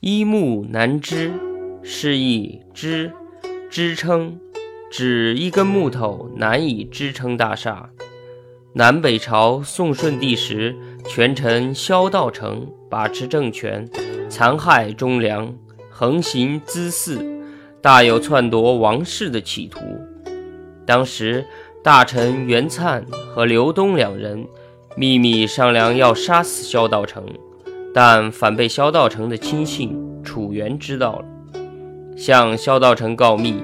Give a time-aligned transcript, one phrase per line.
[0.00, 1.32] 一木难支，
[1.82, 3.10] 是以支
[3.68, 4.38] 支撑，
[4.92, 7.90] 指一根木头难以支撑大厦。
[8.74, 13.90] 南北朝宋顺帝时，权臣萧道成把持政权，
[14.28, 15.52] 残害忠良，
[15.90, 17.18] 横行滋肆，
[17.82, 19.80] 大有篡夺王室的企图。
[20.86, 21.44] 当时，
[21.82, 23.02] 大臣袁粲
[23.34, 24.46] 和刘东两人
[24.96, 27.26] 秘密商量要杀死萧道成。
[28.00, 29.92] 但反被萧道成的亲信
[30.22, 31.24] 楚元知道了，
[32.16, 33.60] 向萧道成告密。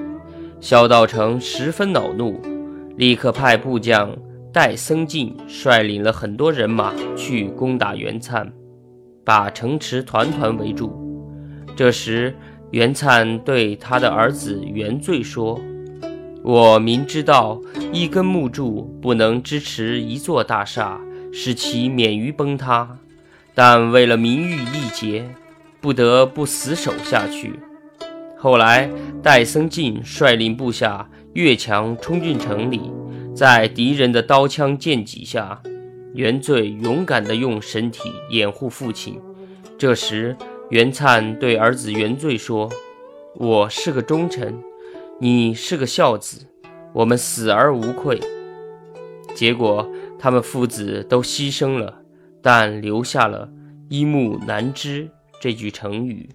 [0.59, 2.41] 萧道成十分恼怒，
[2.97, 4.13] 立刻派部将
[4.51, 8.45] 戴僧进率领了很多人马去攻打袁粲，
[9.23, 10.91] 把城池团团围住。
[11.73, 12.35] 这时，
[12.71, 15.57] 袁粲对他的儿子袁罪说
[16.43, 17.61] ：“我明知道
[17.93, 20.99] 一根木柱不能支持一座大厦，
[21.31, 22.97] 使其免于崩塌。”
[23.55, 25.27] 但为了名誉义节，
[25.81, 27.59] 不得不死守下去。
[28.37, 28.89] 后来，
[29.23, 32.91] 戴僧进率领部下越墙冲进城里，
[33.33, 35.61] 在敌人的刀枪剑戟下，
[36.13, 39.19] 元罪勇敢地用身体掩护父亲。
[39.77, 40.35] 这时，
[40.69, 42.69] 元灿对儿子元罪说
[43.35, 44.53] ：“我是个忠臣，
[45.19, 46.45] 你是个孝子，
[46.93, 48.19] 我们死而无愧。”
[49.33, 52.01] 结果，他们父子都牺牲了。
[52.45, 53.51] 但留下了
[53.89, 55.09] “一目难知”
[55.41, 56.29] 这句成语。